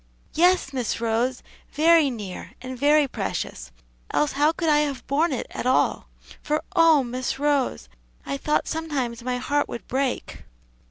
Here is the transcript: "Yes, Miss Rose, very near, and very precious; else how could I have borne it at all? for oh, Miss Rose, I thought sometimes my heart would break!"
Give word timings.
"Yes, 0.33 0.73
Miss 0.73 0.99
Rose, 0.99 1.43
very 1.73 2.09
near, 2.09 2.53
and 2.59 2.75
very 2.75 3.07
precious; 3.07 3.71
else 4.09 4.31
how 4.31 4.51
could 4.51 4.67
I 4.67 4.79
have 4.79 5.05
borne 5.05 5.31
it 5.31 5.45
at 5.51 5.67
all? 5.67 6.07
for 6.41 6.63
oh, 6.75 7.03
Miss 7.03 7.37
Rose, 7.37 7.87
I 8.25 8.35
thought 8.35 8.67
sometimes 8.67 9.21
my 9.21 9.37
heart 9.37 9.69
would 9.69 9.87
break!" 9.87 10.41